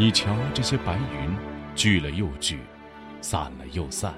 [0.00, 1.36] 你瞧这些白云，
[1.74, 2.60] 聚了又聚，
[3.20, 4.14] 散了又散，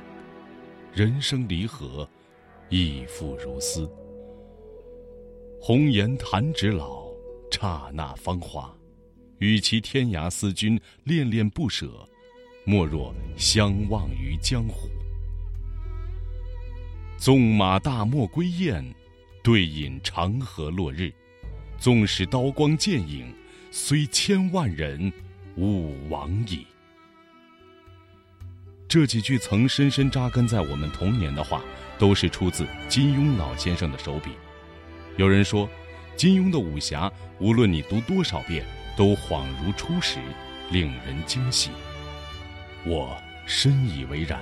[0.92, 2.06] 人生离合，
[2.68, 3.90] 亦复如斯。
[5.58, 7.06] 红颜弹指老，
[7.50, 8.70] 刹那芳华。
[9.38, 12.06] 与其天涯思君，恋恋不舍，
[12.66, 14.86] 莫若相忘于江湖。
[17.16, 18.84] 纵马大漠归雁，
[19.42, 21.10] 对饮长河落日。
[21.78, 23.34] 纵使刀光剑影，
[23.70, 25.10] 虽千万人，
[25.56, 26.66] 吾往矣。
[28.88, 31.62] 这几句曾深深扎根在我们童年的话，
[31.98, 34.30] 都是出自金庸老先生的手笔。
[35.16, 35.68] 有人说，
[36.16, 38.64] 金庸的武侠，无论你读多少遍，
[38.96, 40.18] 都恍如初时，
[40.70, 41.70] 令人惊喜。
[42.84, 44.40] 我深以为然。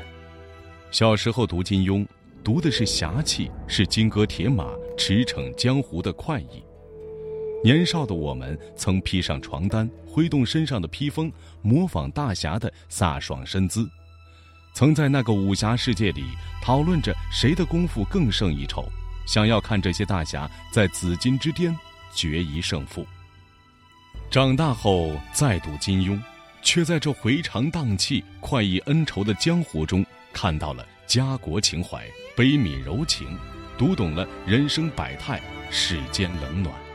[0.91, 2.06] 小时候读金庸，
[2.42, 6.62] 读的是侠气，是金戈铁马、驰骋江湖的快意。
[7.62, 13.82] 年少的我们曾披上床单，挥动身上的披风，模仿大侠的飒爽身姿；
[14.74, 16.24] 曾在那个武侠世界里
[16.62, 18.88] 讨论着谁的功夫更胜一筹，
[19.26, 21.76] 想要看这些大侠在紫金之巅
[22.14, 23.04] 决一胜负。
[24.30, 26.20] 长大后再读金庸，
[26.62, 33.36] 却在这回肠荡气、快意恩仇的江湖中，看到了家国情怀、悲悯柔情，
[33.76, 35.40] 读懂了人生百态、
[35.72, 36.88] 世间冷暖。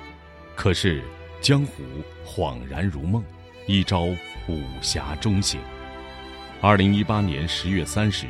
[0.55, 1.03] 可是，
[1.41, 1.83] 江湖
[2.25, 3.23] 恍然如梦，
[3.67, 4.03] 一朝
[4.47, 5.59] 武侠终醒。
[6.61, 8.29] 二零一八年十月三十日，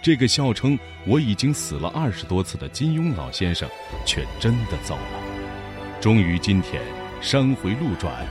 [0.00, 3.68] 这个笑称我已经死了二十多次的金庸老先生，
[4.06, 6.00] 却真的走了。
[6.00, 6.80] 终于今天，
[7.20, 8.26] 山回路转，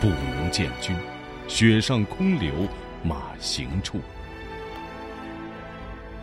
[0.00, 0.96] 不能见君，
[1.46, 2.66] 雪上空留
[3.04, 4.00] 马行处。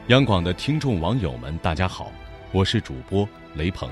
[0.07, 2.11] 央广的听众网友们，大家好，
[2.51, 3.89] 我是主播雷鹏。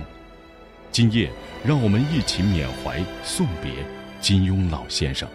[0.91, 1.31] 今夜，
[1.63, 3.71] 让我们一起缅怀、送别
[4.19, 5.29] 金庸老先生。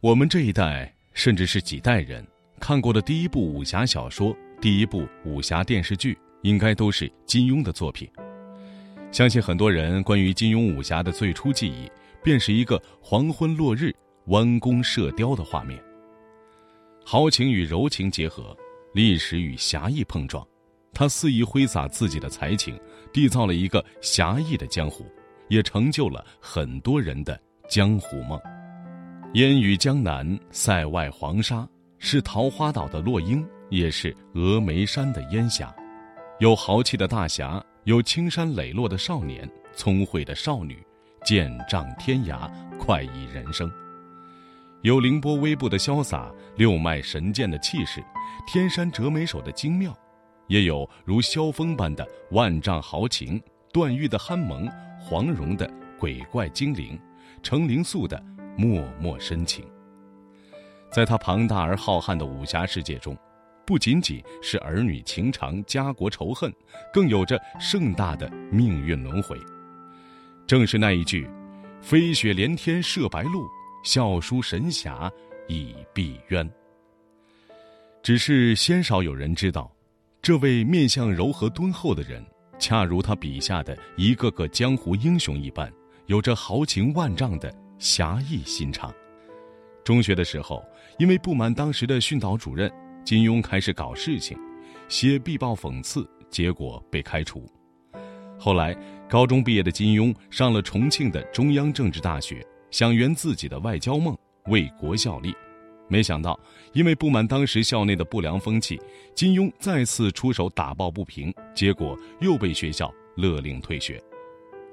[0.00, 2.24] 我们这一代，甚至是几代人
[2.60, 8.08] 看过的第一部武侠小说、第一部武侠电视剧，应该都是金庸的作品。
[9.10, 11.90] 相信很多人关于金庸武侠的最初记忆，
[12.22, 13.94] 便是一个黄昏落日、
[14.26, 15.82] 弯弓射雕的画面。
[17.10, 18.54] 豪情与柔情结合，
[18.92, 20.46] 历史与侠义碰撞，
[20.92, 22.78] 他肆意挥洒自己的才情，
[23.10, 25.06] 缔造了一个侠义的江湖，
[25.48, 28.38] 也成就了很多人的江湖梦。
[29.32, 31.66] 烟雨江南，塞外黄沙，
[31.98, 35.74] 是桃花岛的落英，也是峨眉山的烟霞。
[36.40, 40.76] 有豪气的大侠，有青山磊落的少年，聪慧的少女，
[41.24, 43.66] 剑仗天涯，快意人生。
[44.82, 48.00] 有凌波微步的潇洒，六脉神剑的气势，
[48.46, 49.92] 天山折眉手的精妙，
[50.46, 55.68] 也有如萧峰般的万丈豪情，段誉的憨萌，黄蓉的
[55.98, 56.96] 鬼怪精灵，
[57.42, 58.22] 程灵素的
[58.56, 59.64] 脉脉深情。
[60.92, 63.18] 在他庞大而浩瀚的武侠世界中，
[63.66, 66.54] 不仅仅是儿女情长、家国仇恨，
[66.92, 69.36] 更有着盛大的命运轮回。
[70.46, 71.28] 正是那一句
[71.82, 73.44] ：“飞雪连天射白鹿。”
[73.82, 75.10] 笑书神侠
[75.46, 76.48] 已闭渊。
[78.02, 79.70] 只是鲜少有人知道，
[80.22, 82.24] 这位面相柔和敦厚的人，
[82.58, 85.70] 恰如他笔下的一个个江湖英雄一般，
[86.06, 88.92] 有着豪情万丈的侠义心肠。
[89.84, 90.64] 中学的时候，
[90.98, 92.70] 因为不满当时的训导主任，
[93.04, 94.38] 金庸开始搞事情，
[94.88, 97.46] 写壁报讽刺，结果被开除。
[98.38, 98.76] 后来，
[99.08, 102.46] 高中毕业的金庸上了重庆的中央政治大学。
[102.70, 105.34] 想圆自己的外交梦，为国效力，
[105.88, 106.38] 没想到
[106.72, 108.80] 因为不满当时校内的不良风气，
[109.14, 114.02] 金庸再次出手打抱不平，结果又被学校勒令退学。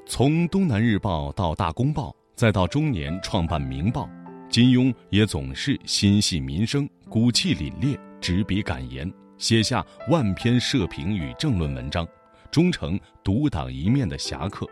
[0.05, 4.03] 从《东南日报》到《大公报》，再到中年创办《明报》，
[4.49, 12.07] 金庸也总是心系民生，骨气凛冽，执笔敢言，写下万篇社评与政论文章，
[12.51, 14.69] 终成独当一面的侠客。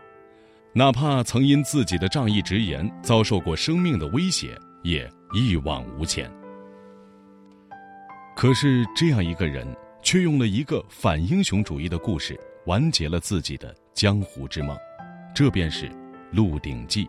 [0.76, 6.28] 哪怕曾因自己的仗义直言遭受过生命的威胁，也一往无前。
[8.34, 9.64] 可是这样一个人，
[10.02, 12.36] 却用了一个反英雄主义的故事，
[12.66, 14.76] 完结了自己的江湖之梦。
[15.32, 15.88] 这便是
[16.32, 17.04] 《鹿鼎记》。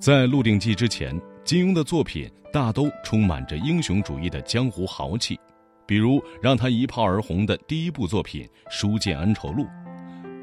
[0.00, 5.38] 在《鹿鼎记》之前，金庸的作品大都充满着英雄主义的江湖豪气，
[5.86, 9.62] 比如让他一炮而红的第一部作品《书剑恩仇录》。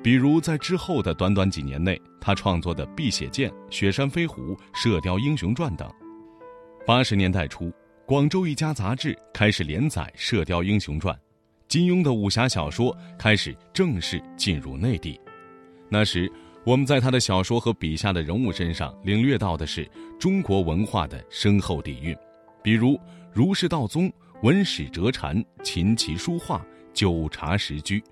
[0.03, 5.88] 比如，在之后的短短几年内，他创作的《碧血剑》《雪山飞狐》《射雕英雄传》等。
[6.88, 7.71] 八十年代初，
[8.03, 11.15] 广州一家杂志开始连载《射雕英雄传》，
[11.68, 15.19] 金庸的武侠小说开始正式进入内地。
[15.88, 16.31] 那时，
[16.65, 19.88] 我们在他的小说和笔下的人物身上领略到的是
[20.19, 22.18] 中国文化的深厚底蕴，
[22.63, 23.00] 比如
[23.31, 24.12] 儒释道宗、
[24.42, 28.03] 文史哲禅、琴棋书画、酒茶食居，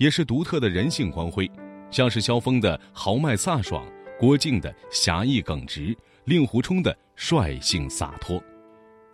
[0.00, 1.48] 也是独特的人性光辉，
[1.90, 3.86] 像是萧峰的豪迈飒爽，
[4.18, 5.94] 郭靖的侠义耿直，
[6.24, 8.42] 令狐冲的率性洒脱。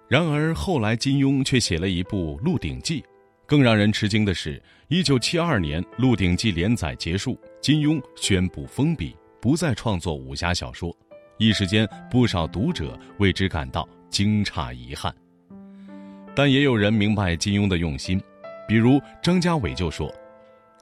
[0.07, 3.01] 然而后来金庸却写了一部《鹿鼎记》，
[3.47, 7.37] 更让人吃惊的是，一九七二年《鹿鼎记》连载结束。
[7.61, 10.97] 金庸宣布封笔，不再创作武侠小说，
[11.37, 15.13] 一时间不少读者为之感到惊诧遗憾。
[16.33, 18.23] 但也有人明白金庸的用心，
[18.69, 20.09] 比如张家伟就说：“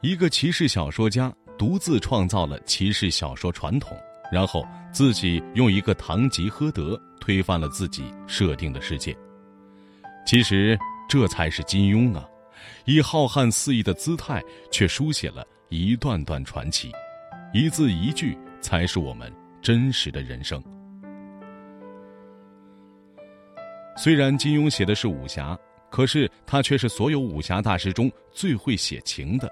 [0.05, 3.97] 一个骑士小说家独自创造了骑士小说传统，
[4.31, 4.62] 然后
[4.93, 9.17] 自己用一个堂吉诃德推翻了自己设定的世界。
[10.27, 10.79] 其实
[11.09, 12.23] 这才是金庸啊，
[12.85, 16.93] 以浩瀚肆意的姿态，却书写了。”一段段传奇，
[17.55, 20.62] 一字一句才是我们真实的人生。
[23.97, 25.59] 虽然金庸写的是武侠，
[25.91, 29.50] 可是他却是所有武侠大师中最会写情的。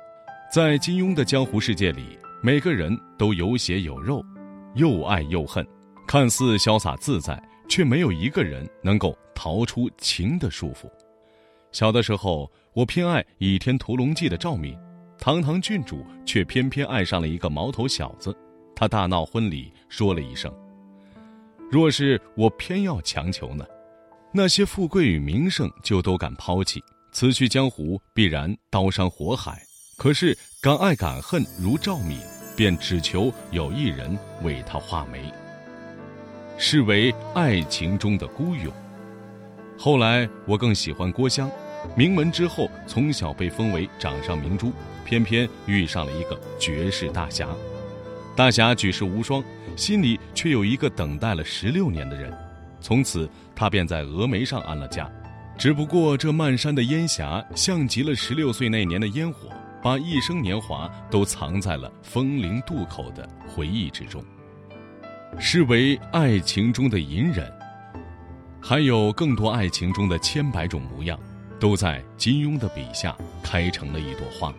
[0.53, 4.23] 在金庸的江湖世界里，每个人都有血有肉，
[4.75, 5.67] 又爱又恨，
[6.07, 10.91] 看似潇洒自在，却没有一个人能够逃出情的束缚。
[11.73, 14.79] 小的时候，我偏爱《倚天屠龙记》的赵敏。
[15.19, 18.37] 堂堂郡主却偏偏爱上了一个毛头小子，
[18.77, 20.55] 他大闹婚礼，说了一声
[21.73, 23.65] ：“若是我偏要强求呢？
[24.31, 26.79] 那些富贵与名声就都敢抛弃，
[27.11, 29.59] 辞去江湖必然刀山火海。
[30.03, 32.19] 可是敢爱敢恨如赵敏，
[32.57, 35.33] 便只求有一人为他画眉，
[36.59, 38.75] 视为爱情中的孤勇。
[39.79, 41.49] 后来我更喜欢郭襄，
[41.95, 44.73] 名门之后，从小被封为掌上明珠。”
[45.07, 47.47] 偏偏遇上了一个绝世大侠，
[48.35, 49.41] 大侠举世无双，
[49.77, 52.37] 心里却有一个等待了十六年的人。
[52.81, 55.09] 从此，他便在峨眉上安了家。
[55.57, 59.49] 只不过这漫山的烟霞，像极了十六岁那年的烟火，
[59.83, 64.25] 把一生年华都藏在了风陵渡口的回忆之中。
[65.39, 67.51] 是为爱情中的隐忍，
[68.61, 71.19] 还有更多爱情中的千百种模样，
[71.59, 74.55] 都在金庸的笔下开成了一朵花。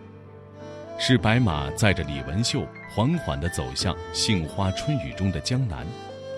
[0.98, 5.86] 是白马载着李文秀缓缓地走向杏花春雨中的江南，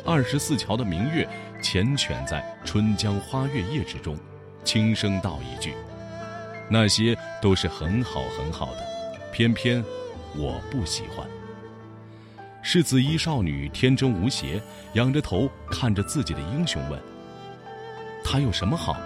[0.04, 1.28] 二十四桥的明月
[1.60, 4.16] 缱绻在春江花月夜之中，
[4.64, 5.74] 轻声道一句
[6.68, 8.86] ：“那些都是很好很好的，
[9.32, 9.84] 偏偏
[10.36, 11.26] 我不喜欢。”
[12.62, 14.60] 是紫衣少女天真无邪，
[14.94, 17.00] 仰着头看着自己的英雄问
[18.24, 18.96] ：“他有什么好？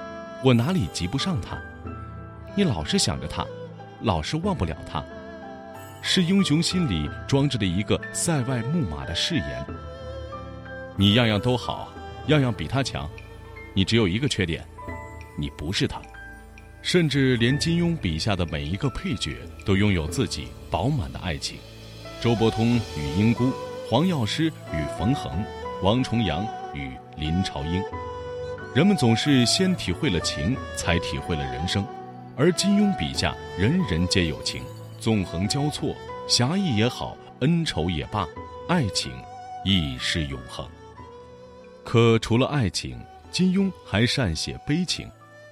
[0.42, 1.58] 我哪里及不上他？
[2.56, 3.44] 你老是想着他，
[4.00, 5.04] 老是忘不了他。”
[6.02, 9.66] 是英雄心里装着的一个塞外木马的誓言。
[10.96, 11.92] 你样样都好，
[12.28, 13.06] 样样比他强，
[13.74, 14.64] 你只有一个缺点，
[15.36, 16.00] 你不是他。
[16.82, 21.58] 甚至连金庸笔下的每一个配角都拥有自己饱满的爱情。
[22.20, 23.50] 周伯通与英姑，
[23.88, 25.44] 黄药师与冯衡，
[25.82, 27.82] 王重阳与林朝英。
[28.74, 31.84] 人们总是先体会了情，才体会了人生，
[32.36, 34.62] 而金庸笔下人人皆有情。
[34.98, 35.94] 纵横交错，
[36.28, 38.26] 侠义也好，恩仇也罢，
[38.68, 39.10] 爱情
[39.64, 40.66] 亦是永恒。
[41.82, 42.98] 可除了爱情，
[43.30, 45.10] 金庸还善写悲情，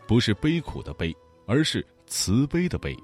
[0.09, 1.15] 不是悲苦的悲，
[1.47, 2.97] 而是慈悲的悲。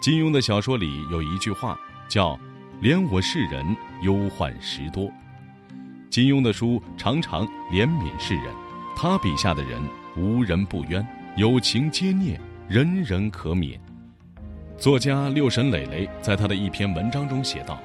[0.00, 2.40] 金庸的小说里有一句话叫
[2.80, 5.12] “怜我世人，忧患时多”。
[6.08, 8.44] 金庸的书常常怜悯世人，
[8.96, 9.78] 他笔下的人
[10.16, 13.78] 无人不冤，有情皆孽，人人可悯。
[14.78, 17.78] 作家六神磊磊在他的一篇文章中写道：“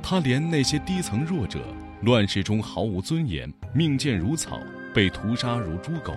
[0.00, 1.58] 他怜那些低层弱者，
[2.02, 4.60] 乱世中毫无尊严，命贱如草，
[4.94, 6.14] 被屠杀如猪狗，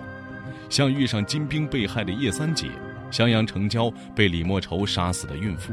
[0.68, 2.68] 像遇上金兵被害的叶三姐，
[3.10, 5.72] 襄阳城郊被李莫愁杀死的孕妇，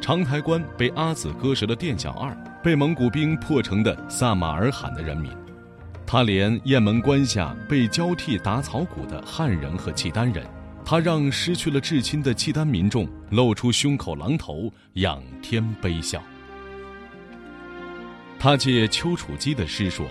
[0.00, 5.30] 长台关被阿紫割舌的店小二，被蒙古兵破城的撒马尔罕的人民。
[6.06, 10.46] 他连雁门关下被交替打草谷的汉人和契丹人。”
[10.90, 16.22] 他让失去了至亲的契丹民众露出胸口狼头，仰天悲笑。
[18.38, 20.06] 他借丘处机的诗说：“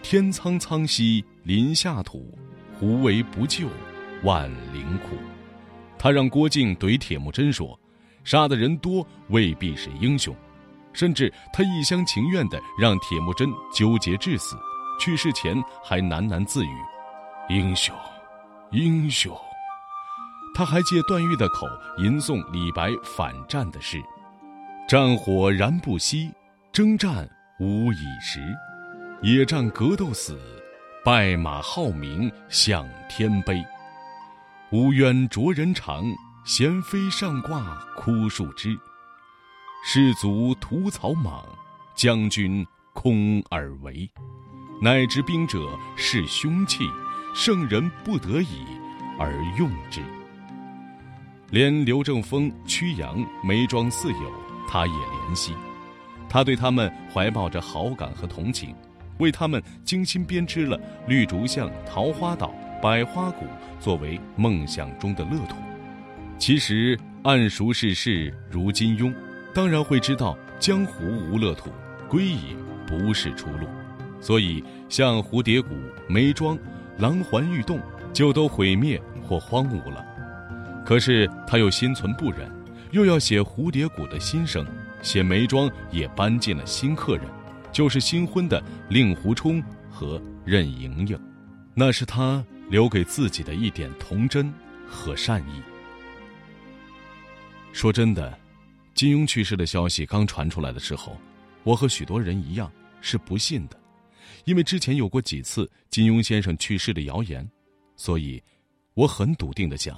[0.00, 2.34] 天苍苍兮林下土，
[2.80, 3.68] 无为不救，
[4.22, 5.16] 万灵苦。”
[5.98, 7.78] 他让郭靖怼铁木真说
[8.24, 10.34] ：“杀的人多未必是英雄。”
[10.94, 14.56] 甚至他一厢情愿地让铁木真纠结致死，
[14.98, 16.70] 去世前还喃喃自语
[17.48, 17.94] ：“英雄，
[18.72, 19.36] 英雄。”
[20.54, 21.68] 他还借段誉的口
[21.98, 24.02] 吟诵李白反战的诗
[24.88, 26.32] ：“战火燃不息，
[26.72, 27.28] 征战
[27.60, 28.40] 无已时。
[29.22, 30.36] 野战格斗死，
[31.04, 33.64] 败马号鸣向天悲。
[34.72, 36.04] 乌鸢啄人肠，
[36.44, 38.76] 闲飞上挂枯树枝。
[39.84, 41.44] 士卒屠草莽，
[41.94, 44.10] 将军空而为。
[44.82, 46.84] 乃知兵者是凶器，
[47.34, 48.66] 圣人不得已
[49.18, 50.02] 而用之。”
[51.50, 54.32] 连刘正风、曲阳、梅庄四友，
[54.68, 55.54] 他也怜惜。
[56.28, 58.74] 他对他们怀抱着好感和同情，
[59.18, 63.44] 为他们精心编织了绿竹巷、桃花岛、百花谷，
[63.80, 65.56] 作为梦想中的乐土。
[66.38, 69.12] 其实，暗熟世事如金庸，
[69.52, 71.70] 当然会知道江湖无乐土，
[72.08, 72.56] 归隐
[72.86, 73.66] 不是出路。
[74.20, 75.74] 所以，像蝴蝶谷、
[76.08, 76.58] 梅庄、
[76.98, 77.80] 狼环玉洞，
[78.12, 80.04] 就都毁灭或荒芜了。
[80.84, 82.50] 可是他又心存不忍，
[82.92, 84.66] 又要写蝴蝶谷的心声，
[85.02, 87.24] 写梅庄也搬进了新客人，
[87.78, 91.16] 就是新婚的令狐冲和任盈盈，
[91.74, 94.52] 那是他留给自己的一点童真
[94.84, 95.62] 和善意。
[97.72, 98.36] 说真的，
[98.94, 101.16] 金庸去世的消息刚传出来的时候，
[101.62, 102.68] 我和许多人一样
[103.00, 103.80] 是不信的，
[104.44, 107.48] 因为之前有过几次金庸先生去世的谣言，
[107.94, 108.42] 所以
[108.94, 109.96] 我很笃定的想。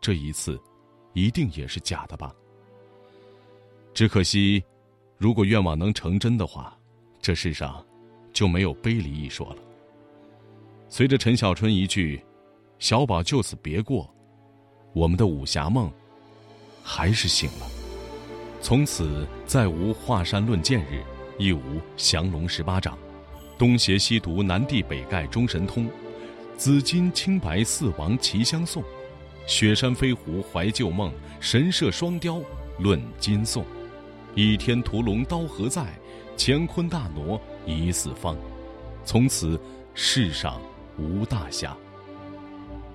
[0.00, 0.60] 这一次，
[1.12, 2.34] 一定也是假的吧？
[3.94, 4.60] 只可惜，
[5.16, 6.73] 如果愿望能成真的话，
[7.24, 7.82] 这世上
[8.34, 9.56] 就没有悲离一说了。
[10.90, 12.22] 随着陈小春一句
[12.78, 14.14] “小宝就此别过”，
[14.92, 15.90] 我们的武侠梦
[16.82, 17.66] 还是醒了。
[18.60, 21.02] 从此再无华山论剑日，
[21.38, 22.98] 亦无降龙十八掌，
[23.56, 25.88] 东邪西毒南帝北丐中神通，
[26.58, 28.84] 紫金青白四王齐相送。
[29.46, 32.38] 雪山飞狐怀旧梦，神社双雕
[32.78, 33.64] 论今颂，
[34.34, 35.86] 倚天屠龙刀何在？
[36.36, 38.36] 乾坤大挪移四方。
[39.04, 39.60] 从此
[39.94, 40.60] 世上
[40.98, 41.76] 无大侠。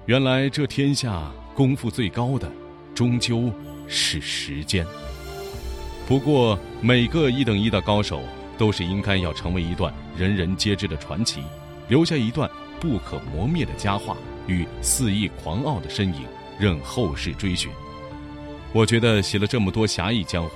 [0.06, 2.52] 原来这天下功夫最高的，
[2.96, 3.52] 终究
[3.88, 4.86] 是时间。
[6.08, 8.22] 不过每个一等一的高手，
[8.58, 11.42] 都是应该要成为一段人人皆知的传奇，
[11.88, 14.18] 留下一段不可磨灭的佳话
[14.48, 16.24] 与肆意狂傲的身影。
[16.60, 17.72] 任后世追寻。
[18.74, 20.56] 我觉得写了这么多侠义江湖，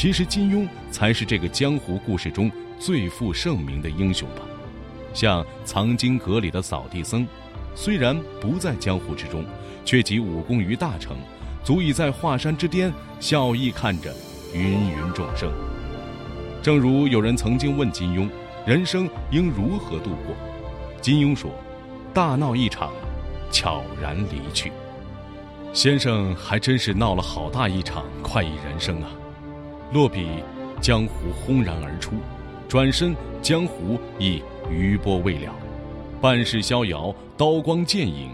[0.00, 4.42] 其实金庸才是这个江湖故事中最负盛名的英雄吧。
[5.12, 7.26] 像藏经阁里的扫地僧，
[7.74, 9.44] 虽然不在江湖之中，
[9.84, 11.16] 却集武功于大成，
[11.64, 14.14] 足以在华山之巅笑意看着
[14.54, 15.50] 芸芸众生。
[16.62, 18.30] 正如有人曾经问金庸，
[18.64, 20.36] 人生应如何度过？
[21.02, 21.50] 金庸说
[22.14, 22.92] ：“大闹一场，
[23.50, 24.70] 悄然离去。”
[25.74, 29.10] 先生还真是闹了好大一场快意人生啊！
[29.90, 30.42] 落笔，
[30.82, 32.12] 江湖轰然而出；
[32.68, 35.54] 转身，江湖已余波未了。
[36.20, 38.30] 半世逍遥，刀光剑影，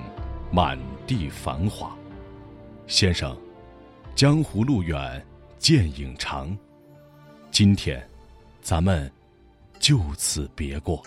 [0.51, 1.95] 满地繁华。
[2.89, 3.37] 先生，
[4.17, 5.25] 江湖路远，
[5.59, 6.57] 剑影长。
[7.53, 8.05] 今天，
[8.61, 9.09] 咱们
[9.79, 11.01] 就此别过。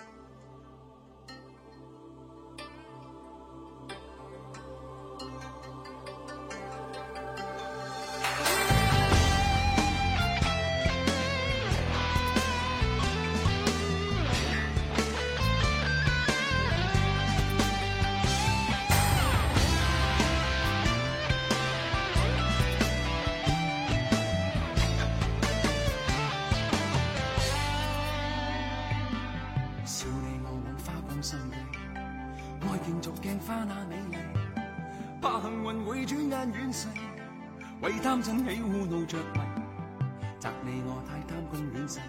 [38.08, 39.42] 贪嗔喜恶怒着迷，
[40.40, 42.00] 责你我太贪功恋势，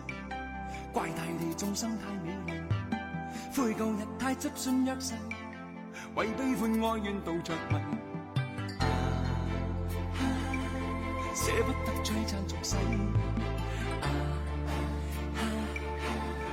[0.93, 2.53] 怪大地众生太美丽，
[3.53, 5.15] 悔旧日太执信约誓，
[6.15, 7.81] 为悲欢哀怨妒着迷，
[11.35, 12.77] 舍不得璀璨俗世，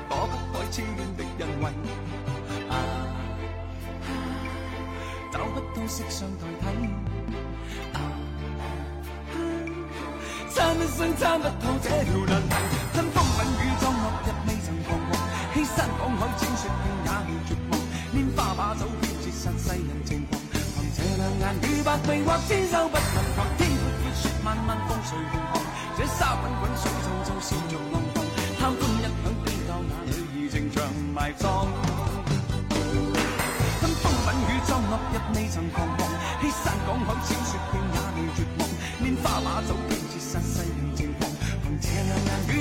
[0.09, 1.71] 躲不开痴恋的人为，
[5.31, 7.14] 找不到色相代替。
[10.55, 12.55] 一生参不透这条难题，
[12.93, 15.19] 吞风吻雨葬落日未曾彷徨，
[15.53, 17.75] 欺山赶海千雪遍也未绝望，
[18.15, 25.59] 拈花把酒偏折煞世人情狂，凭这两眼与百臂或千手不能防，天阔阔雪漫漫风随浪航，
[25.97, 28.24] 这沙滚滚水皱皱笑着浪荡，
[28.57, 31.67] 贪欢一晌偏教那女儿情长埋葬，
[33.79, 36.07] 吞风吻雨葬落日未曾彷徨，
[36.39, 36.74] 欺山。
[36.85, 38.62] 赶海小说片也未绝望，
[39.01, 39.74] 拈花把酒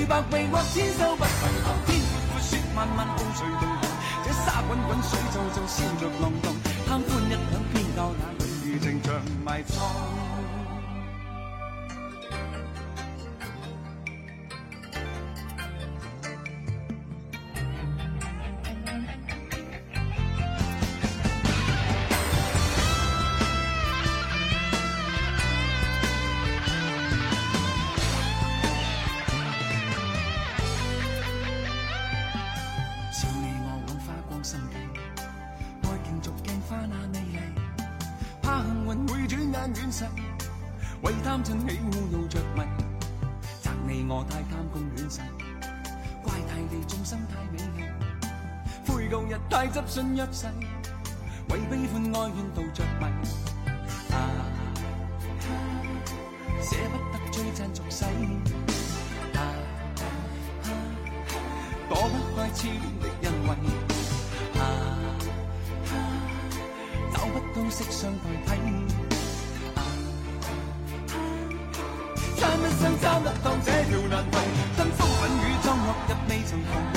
[0.05, 1.29] 百臂或千手不能
[1.63, 1.99] 防，天
[2.31, 3.81] 阔雪漫漫共谁同航？
[4.23, 6.53] 这沙滚滚水皱皱笑着浪荡，
[6.87, 7.37] 贪欢一晌
[7.73, 10.24] 偏教那里如情长埋葬。
[49.09, 50.47] 旧日太执信约誓，
[51.49, 53.05] 为悲欢哀怨妒着迷，
[54.11, 54.15] 啊，
[56.61, 58.03] 舍不得追赞俗世，
[59.35, 59.39] 啊，
[61.87, 63.49] 躲不开痴恋的恩惠，
[64.59, 64.61] 啊，
[67.13, 68.49] 找不到色相代替。
[72.57, 74.37] 一生参得当这条难题，
[74.75, 76.95] 跟风品与装落入未曾彷徨，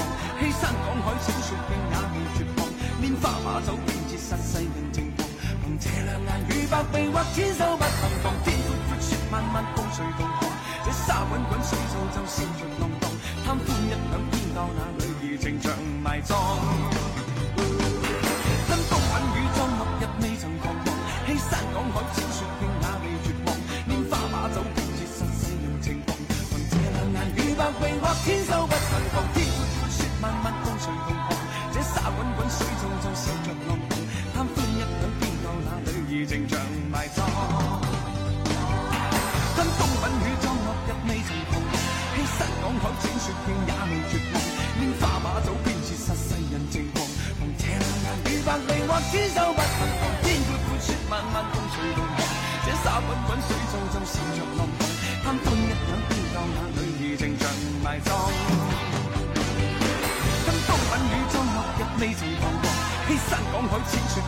[1.03, 2.61] 海小说竟也未绝望，
[3.03, 5.29] 拈花把酒偏折煞世人情狂，
[5.65, 10.51] 凭这两眼与百臂或千手不能防，天阔阔雪漫漫共谁同航？
[10.85, 13.11] 这沙滚滚水皱皱笑着浪荡，
[13.45, 17.08] 贪欢一晌偏教那女儿情长埋葬。
[36.19, 36.59] 那女儿情长
[36.91, 37.23] 埋葬。
[39.55, 41.63] 跟风品与装落日未曾狂，
[42.11, 44.35] 欺山赶海小说片也未绝望，
[44.83, 47.07] 拈花把酒偏折煞世人情狂。
[47.39, 52.19] 凭这两眼与百臂或天收不能防，天阔阔雪漫漫共谁同航？
[52.67, 54.83] 这沙滚滚水皱皱笑着浪荡，
[55.23, 57.47] 贪欢一晌偏教那女儿情长。
[57.85, 58.11] 埋葬，
[60.43, 62.67] 跟风品与装落日未曾彷徨，
[63.07, 64.19] 欺山赶海千雪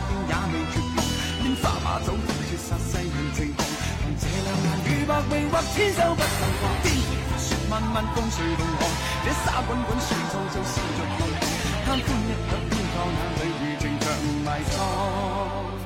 [2.71, 3.67] 绝杀世人情狂，
[4.01, 8.89] 凭这两眼与百臂或千手不能防，天阔阔雪漫漫共谁同航？
[9.25, 11.43] 这沙滚滚水皱皱笑着浪荡，
[11.85, 14.07] 贪欢一晌偏教那女儿情长
[14.45, 15.80] 埋葬。